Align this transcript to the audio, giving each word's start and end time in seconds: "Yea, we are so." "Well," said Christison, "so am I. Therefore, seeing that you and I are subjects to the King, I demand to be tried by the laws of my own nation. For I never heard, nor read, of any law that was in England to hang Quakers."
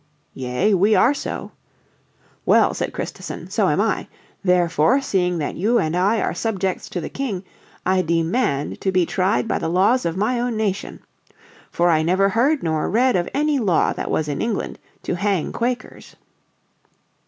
"Yea, 0.33 0.73
we 0.73 0.95
are 0.95 1.13
so." 1.13 1.51
"Well," 2.43 2.73
said 2.73 2.91
Christison, 2.91 3.51
"so 3.51 3.67
am 3.69 3.79
I. 3.79 4.07
Therefore, 4.43 4.99
seeing 4.99 5.37
that 5.37 5.55
you 5.57 5.77
and 5.77 5.95
I 5.95 6.19
are 6.19 6.33
subjects 6.33 6.89
to 6.89 6.99
the 7.01 7.07
King, 7.07 7.43
I 7.85 8.01
demand 8.01 8.81
to 8.81 8.91
be 8.91 9.05
tried 9.05 9.47
by 9.47 9.59
the 9.59 9.69
laws 9.69 10.03
of 10.07 10.17
my 10.17 10.39
own 10.39 10.57
nation. 10.57 11.01
For 11.69 11.91
I 11.91 12.01
never 12.01 12.29
heard, 12.29 12.63
nor 12.63 12.89
read, 12.89 13.15
of 13.15 13.29
any 13.31 13.59
law 13.59 13.93
that 13.93 14.09
was 14.09 14.27
in 14.27 14.41
England 14.41 14.79
to 15.03 15.13
hang 15.17 15.51
Quakers." 15.51 16.15